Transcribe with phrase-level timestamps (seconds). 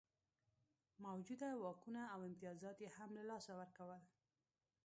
[1.05, 4.01] موجوده واکونه او امتیازات یې هم له لاسه ورکول.